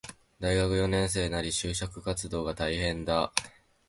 [0.39, 3.31] 大学四年生なり、就職活動が大変だ